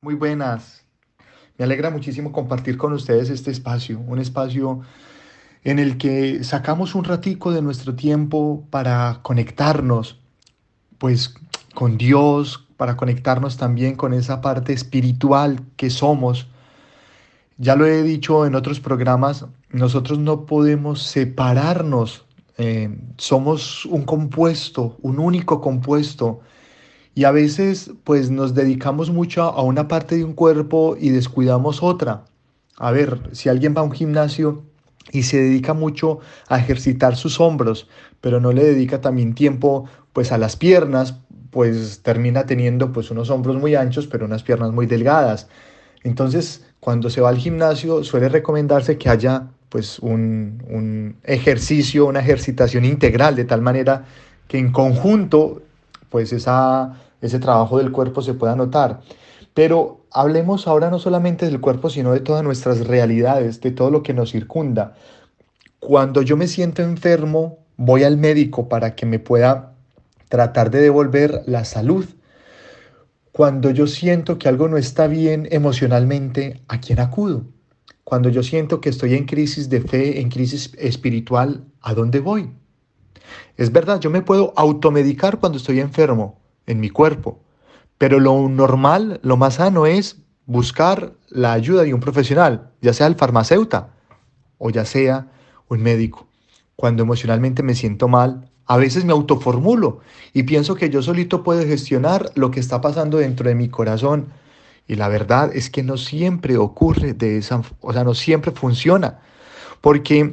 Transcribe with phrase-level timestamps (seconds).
[0.00, 0.84] Muy buenas.
[1.56, 4.82] Me alegra muchísimo compartir con ustedes este espacio, un espacio
[5.64, 10.20] en el que sacamos un ratico de nuestro tiempo para conectarnos,
[10.98, 11.34] pues
[11.74, 16.46] con Dios, para conectarnos también con esa parte espiritual que somos.
[17.56, 22.24] Ya lo he dicho en otros programas, nosotros no podemos separarnos,
[22.56, 26.40] eh, somos un compuesto, un único compuesto
[27.18, 31.82] y a veces pues nos dedicamos mucho a una parte de un cuerpo y descuidamos
[31.82, 32.22] otra.
[32.76, 34.62] A ver, si alguien va a un gimnasio
[35.10, 37.88] y se dedica mucho a ejercitar sus hombros,
[38.20, 41.16] pero no le dedica también tiempo pues a las piernas,
[41.50, 45.48] pues termina teniendo pues unos hombros muy anchos, pero unas piernas muy delgadas.
[46.04, 52.20] Entonces, cuando se va al gimnasio suele recomendarse que haya pues un, un ejercicio, una
[52.20, 54.04] ejercitación integral, de tal manera
[54.46, 55.62] que en conjunto
[56.10, 59.00] pues esa ese trabajo del cuerpo se pueda notar.
[59.54, 64.02] Pero hablemos ahora no solamente del cuerpo, sino de todas nuestras realidades, de todo lo
[64.02, 64.94] que nos circunda.
[65.80, 69.74] Cuando yo me siento enfermo, voy al médico para que me pueda
[70.28, 72.04] tratar de devolver la salud.
[73.32, 77.44] Cuando yo siento que algo no está bien emocionalmente, ¿a quién acudo?
[78.04, 82.50] Cuando yo siento que estoy en crisis de fe, en crisis espiritual, ¿a dónde voy?
[83.56, 87.40] Es verdad, yo me puedo automedicar cuando estoy enfermo, en mi cuerpo.
[87.98, 93.08] Pero lo normal, lo más sano es buscar la ayuda de un profesional, ya sea
[93.08, 93.88] el farmacéutico
[94.58, 95.26] o ya sea
[95.68, 96.28] un médico.
[96.76, 100.00] Cuando emocionalmente me siento mal, a veces me autoformulo
[100.32, 104.28] y pienso que yo solito puedo gestionar lo que está pasando dentro de mi corazón.
[104.86, 109.20] Y la verdad es que no siempre ocurre de esa, o sea, no siempre funciona.
[109.80, 110.32] Porque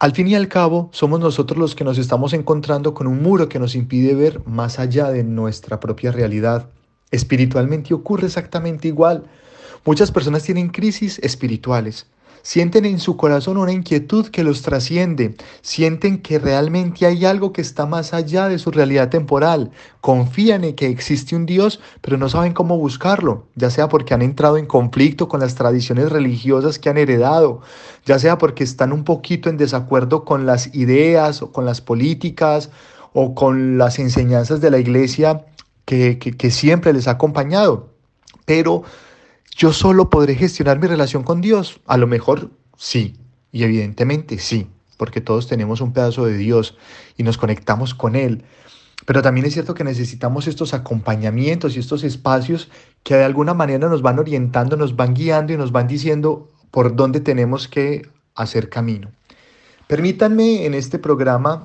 [0.00, 3.48] al fin y al cabo, somos nosotros los que nos estamos encontrando con un muro
[3.48, 6.70] que nos impide ver más allá de nuestra propia realidad.
[7.10, 9.24] Espiritualmente ocurre exactamente igual.
[9.84, 12.06] Muchas personas tienen crisis espirituales,
[12.48, 15.34] Sienten en su corazón una inquietud que los trasciende.
[15.60, 19.70] Sienten que realmente hay algo que está más allá de su realidad temporal.
[20.00, 24.22] Confían en que existe un Dios, pero no saben cómo buscarlo, ya sea porque han
[24.22, 27.60] entrado en conflicto con las tradiciones religiosas que han heredado,
[28.06, 32.70] ya sea porque están un poquito en desacuerdo con las ideas o con las políticas
[33.12, 35.44] o con las enseñanzas de la iglesia
[35.84, 37.90] que, que siempre les ha acompañado.
[38.46, 38.84] Pero
[39.58, 41.80] yo solo podré gestionar mi relación con Dios.
[41.86, 43.16] A lo mejor sí,
[43.50, 46.78] y evidentemente sí, porque todos tenemos un pedazo de Dios
[47.16, 48.44] y nos conectamos con Él.
[49.04, 52.70] Pero también es cierto que necesitamos estos acompañamientos y estos espacios
[53.02, 56.94] que de alguna manera nos van orientando, nos van guiando y nos van diciendo por
[56.94, 59.10] dónde tenemos que hacer camino.
[59.88, 61.64] Permítanme en este programa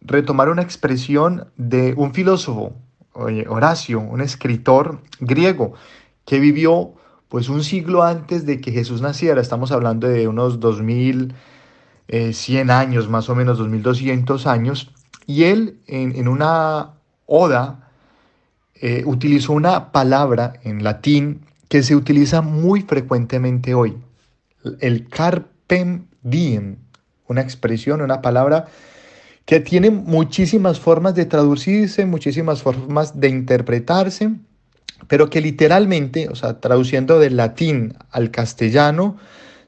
[0.00, 2.74] retomar una expresión de un filósofo,
[3.14, 5.74] Horacio, un escritor griego,
[6.24, 6.94] que vivió
[7.32, 11.34] pues un siglo antes de que Jesús naciera, estamos hablando de unos 2100
[12.08, 14.92] eh, años, más o menos 2200 años,
[15.26, 16.90] y él en, una
[17.24, 17.88] oda
[18.74, 23.96] eh, utilizó una palabra en latín que se utiliza muy frecuentemente hoy,
[24.80, 26.76] el carpem diem,
[27.28, 28.66] una expresión, una palabra
[29.46, 34.32] que tiene muchísimas formas de traducirse, muchísimas formas de interpretarse,
[35.08, 39.16] pero que literalmente, o sea, traduciendo del latín al castellano,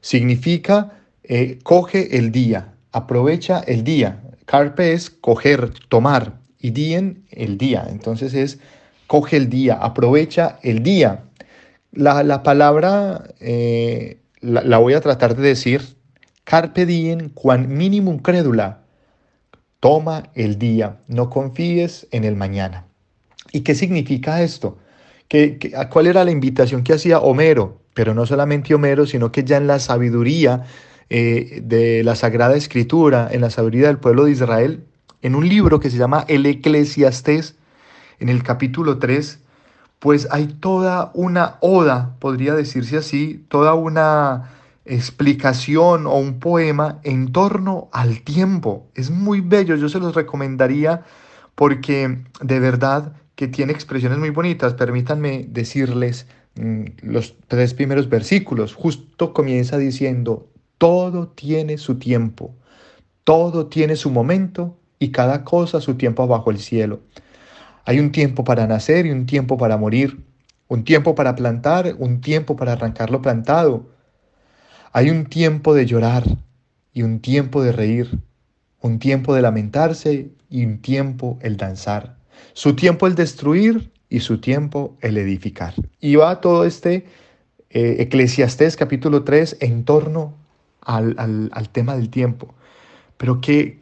[0.01, 4.21] significa eh, coge el día, aprovecha el día.
[4.45, 7.85] Carpe es coger, tomar, y dien el día.
[7.89, 8.59] Entonces es
[9.05, 11.25] coge el día, aprovecha el día.
[11.91, 15.81] La, palabra eh, la, la, voy a tratar de decir,
[16.43, 18.81] carpe diem quan minimum crédula.
[19.79, 22.87] Toma el día, no confíes en el mañana.
[23.51, 24.79] ¿Y qué significa esto?
[25.89, 27.79] Cuál era la invitación que hacía Homero?
[27.93, 30.63] Pero no solamente Homero, sino que ya en la sabiduría
[31.09, 34.83] eh, de la Sagrada Escritura, en la sabiduría del pueblo de Israel,
[35.21, 37.55] en un libro que se llama El Eclesiastés,
[38.19, 39.39] en el capítulo 3,
[39.99, 44.51] pues hay toda una oda, podría decirse así, toda una
[44.85, 48.87] explicación o un poema en torno al tiempo.
[48.93, 51.03] Es muy bello, yo se los recomendaría
[51.55, 54.73] porque de verdad que tiene expresiones muy bonitas.
[54.73, 58.73] Permítanme decirles mm, los tres primeros versículos.
[58.73, 62.55] Justo comienza diciendo, todo tiene su tiempo,
[63.23, 67.01] todo tiene su momento y cada cosa su tiempo bajo el cielo.
[67.85, 70.23] Hay un tiempo para nacer y un tiempo para morir,
[70.67, 73.87] un tiempo para plantar, un tiempo para arrancar lo plantado.
[74.91, 76.23] Hay un tiempo de llorar
[76.93, 78.19] y un tiempo de reír,
[78.81, 82.15] un tiempo de lamentarse y un tiempo el danzar.
[82.53, 85.73] Su tiempo el destruir y su tiempo el edificar.
[85.99, 87.05] Y va todo este
[87.69, 90.33] eh, Eclesiastés capítulo 3 en torno
[90.81, 91.15] al,
[91.51, 92.53] al, tema del tiempo.
[93.17, 93.79] Pero ¿qué,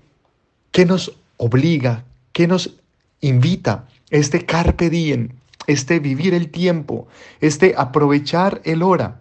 [0.72, 2.04] ¿qué nos obliga?
[2.32, 2.78] ¿Qué nos
[3.22, 3.88] invita?
[4.10, 5.30] Este carpe diem,
[5.68, 7.08] este vivir el tiempo,
[7.42, 9.20] este aprovechar el hora,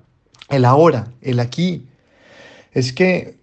[0.48, 1.86] el ahora, el aquí.
[2.72, 3.36] Es que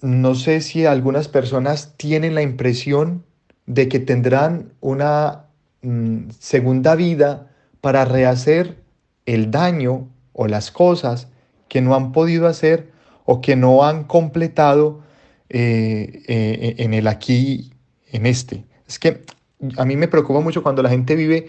[0.00, 3.24] no sé si algunas personas tienen la impresión
[3.70, 5.44] de que tendrán una
[5.82, 8.78] mm, segunda vida para rehacer
[9.26, 11.28] el daño o las cosas
[11.68, 12.90] que no han podido hacer
[13.26, 15.02] o que no han completado
[15.48, 17.72] eh, eh, en el aquí,
[18.10, 18.64] en este.
[18.88, 19.22] Es que
[19.76, 21.48] a mí me preocupa mucho cuando la gente vive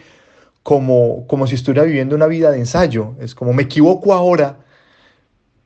[0.62, 3.16] como, como si estuviera viviendo una vida de ensayo.
[3.20, 4.60] Es como me equivoco ahora,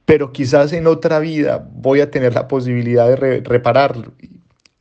[0.05, 4.13] pero quizás en otra vida voy a tener la posibilidad de repararlo.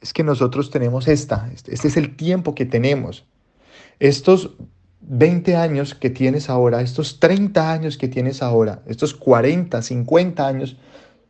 [0.04, 3.24] Es que nosotros tenemos esta, este, este es el tiempo que tenemos.
[3.98, 4.50] Estos
[5.00, 10.76] 20 años que tienes ahora, estos 30 años que tienes ahora, estos 40, 50 años,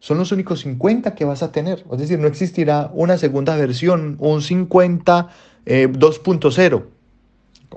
[0.00, 1.84] son los únicos 50 que vas a tener.
[1.92, 5.28] Es decir, no existirá una segunda versión, un 50
[5.64, 6.76] 2.0.
[6.76, 6.84] Eh,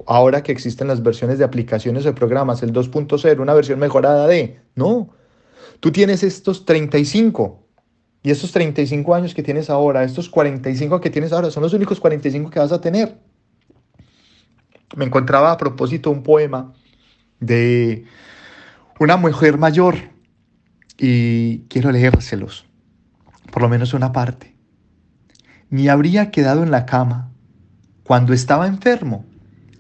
[0.07, 4.61] ahora que existen las versiones de aplicaciones o programas, el 2.0, una versión mejorada de...
[4.73, 5.09] No,
[5.79, 7.66] tú tienes estos 35
[8.27, 12.01] y estos 35 años que tienes ahora, estos 45 que tienes ahora, son los únicos
[12.01, 13.17] 45 que vas a tener.
[14.97, 16.73] Me encontraba a propósito un poema
[17.39, 18.03] de
[18.99, 19.95] una mujer mayor
[20.97, 22.65] y quiero leérselos,
[23.49, 24.57] por lo menos una parte.
[25.69, 27.31] Ni habría quedado en la cama
[28.03, 29.23] cuando estaba enfermo,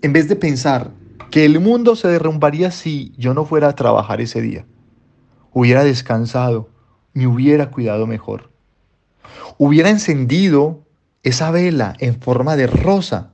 [0.01, 0.91] en vez de pensar
[1.31, 4.65] que el mundo se derrumbaría si yo no fuera a trabajar ese día.
[5.51, 6.76] Hubiera descansado,
[7.17, 8.51] me hubiera cuidado mejor.
[9.57, 10.85] Hubiera encendido
[11.23, 13.33] esa vela en forma de rosa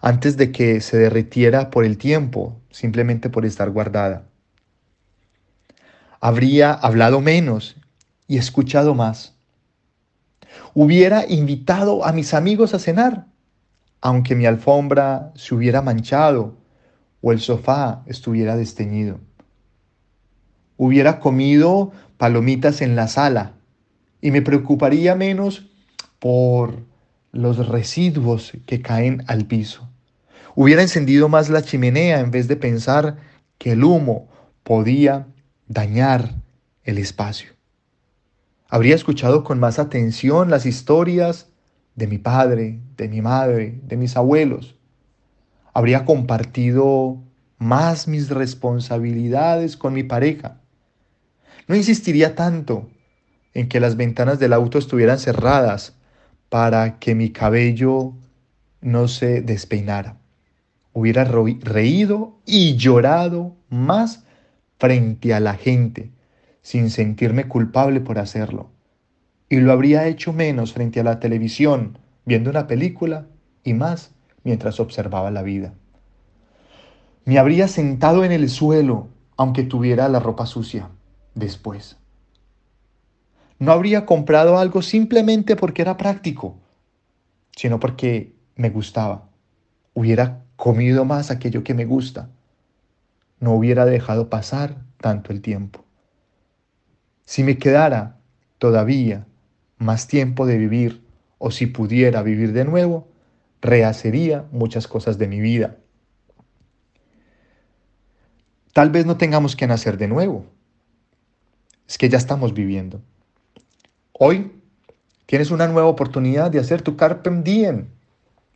[0.00, 4.24] antes de que se derritiera por el tiempo, simplemente por estar guardada.
[6.20, 7.76] Habría hablado menos
[8.28, 9.34] y escuchado más.
[10.74, 13.26] Hubiera invitado a mis amigos a cenar
[14.04, 16.58] aunque mi alfombra se hubiera manchado
[17.22, 19.18] o el sofá estuviera desteñido.
[20.76, 23.52] Hubiera comido palomitas en la sala
[24.20, 25.66] y me preocuparía menos
[26.18, 26.78] por
[27.32, 29.88] los residuos que caen al piso.
[30.54, 33.16] Hubiera encendido más la chimenea en vez de pensar
[33.58, 34.28] que el humo
[34.62, 35.26] podía
[35.68, 36.34] dañar
[36.84, 37.52] el espacio.
[38.68, 41.48] Habría escuchado con más atención las historias
[41.94, 44.76] de mi padre, de mi madre, de mis abuelos.
[45.72, 47.18] Habría compartido
[47.58, 50.60] más mis responsabilidades con mi pareja.
[51.66, 52.88] No insistiría tanto
[53.54, 55.96] en que las ventanas del auto estuvieran cerradas
[56.48, 58.14] para que mi cabello
[58.80, 60.18] no se despeinara.
[60.92, 64.24] Hubiera reído y llorado más
[64.78, 66.10] frente a la gente
[66.62, 68.74] sin sentirme culpable por hacerlo
[69.48, 73.26] y lo habría hecho menos frente a la televisión, viendo una película
[73.62, 74.10] y más
[74.42, 75.74] mientras observaba la vida.
[77.24, 80.90] Me habría sentado en el suelo, aunque tuviera la ropa sucia,
[81.34, 81.96] después.
[83.58, 86.58] No habría comprado algo simplemente porque era práctico,
[87.56, 89.28] sino porque me gustaba.
[89.94, 92.30] Hubiera comido más aquello que me gusta.
[93.40, 95.84] No hubiera dejado pasar tanto el tiempo.
[97.24, 98.18] Si me quedara
[98.58, 99.26] todavía
[99.78, 101.04] más tiempo de vivir
[101.38, 103.08] o si pudiera vivir de nuevo,
[103.60, 105.78] rehacería muchas cosas de mi vida.
[108.72, 110.46] Tal vez no tengamos que nacer de nuevo.
[111.88, 113.00] Es que ya estamos viviendo.
[114.12, 114.52] Hoy
[115.26, 117.86] tienes una nueva oportunidad de hacer tu carpe diem,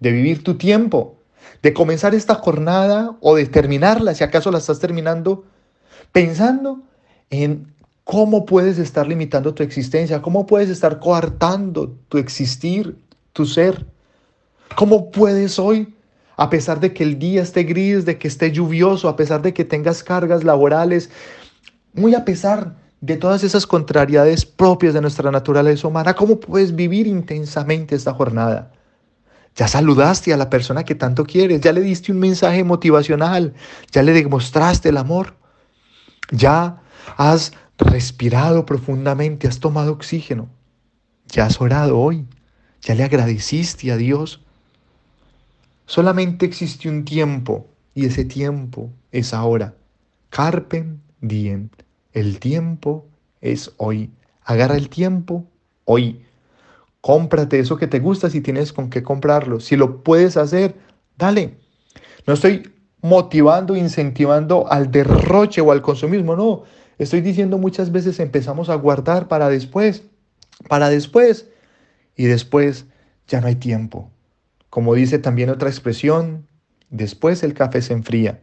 [0.00, 1.16] de vivir tu tiempo,
[1.62, 5.44] de comenzar esta jornada o de terminarla, si acaso la estás terminando,
[6.12, 6.82] pensando
[7.30, 7.74] en
[8.08, 10.22] ¿Cómo puedes estar limitando tu existencia?
[10.22, 12.96] ¿Cómo puedes estar coartando tu existir,
[13.34, 13.84] tu ser?
[14.76, 15.94] ¿Cómo puedes hoy,
[16.38, 19.52] a pesar de que el día esté gris, de que esté lluvioso, a pesar de
[19.52, 21.10] que tengas cargas laborales,
[21.92, 27.06] muy a pesar de todas esas contrariedades propias de nuestra naturaleza humana, cómo puedes vivir
[27.06, 28.72] intensamente esta jornada?
[29.54, 33.54] Ya saludaste a la persona que tanto quieres, ya le diste un mensaje motivacional,
[33.90, 35.34] ya le demostraste el amor,
[36.30, 36.80] ya
[37.16, 40.48] has respirado profundamente, has tomado oxígeno,
[41.26, 42.26] ya has orado hoy,
[42.82, 44.40] ya le agradeciste a Dios.
[45.86, 49.74] Solamente existe un tiempo y ese tiempo es ahora.
[50.30, 51.70] Carpen diem.
[52.18, 53.06] El tiempo
[53.40, 54.10] es hoy.
[54.42, 55.46] Agarra el tiempo
[55.84, 56.24] hoy.
[57.00, 59.60] Cómprate eso que te gusta si tienes con qué comprarlo.
[59.60, 60.74] Si lo puedes hacer,
[61.16, 61.58] dale.
[62.26, 62.72] No estoy
[63.02, 66.64] motivando, incentivando al derroche o al consumismo, no.
[66.98, 70.02] Estoy diciendo muchas veces empezamos a guardar para después,
[70.68, 71.46] para después,
[72.16, 72.86] y después
[73.28, 74.10] ya no hay tiempo.
[74.70, 76.48] Como dice también otra expresión,
[76.90, 78.40] después el café se enfría,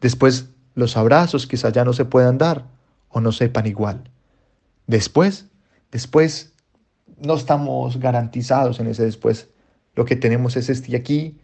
[0.00, 2.77] después los abrazos quizá ya no se puedan dar
[3.08, 4.10] o no sepan igual.
[4.86, 5.46] Después,
[5.90, 6.52] después
[7.18, 9.48] no estamos garantizados en ese después.
[9.94, 11.38] Lo que tenemos es este aquí,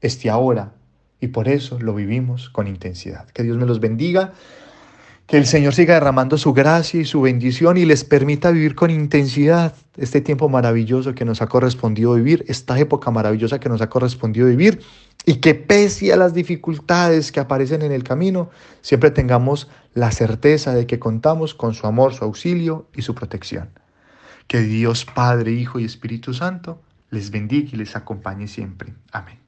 [0.00, 0.74] este ahora,
[1.20, 3.28] y por eso lo vivimos con intensidad.
[3.30, 4.32] Que Dios me los bendiga.
[5.28, 8.90] Que el Señor siga derramando su gracia y su bendición y les permita vivir con
[8.90, 13.90] intensidad este tiempo maravilloso que nos ha correspondido vivir, esta época maravillosa que nos ha
[13.90, 14.80] correspondido vivir
[15.26, 18.48] y que pese a las dificultades que aparecen en el camino,
[18.80, 23.68] siempre tengamos la certeza de que contamos con su amor, su auxilio y su protección.
[24.46, 26.80] Que Dios Padre, Hijo y Espíritu Santo
[27.10, 28.94] les bendiga y les acompañe siempre.
[29.12, 29.47] Amén.